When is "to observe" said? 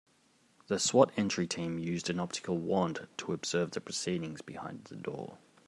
3.17-3.69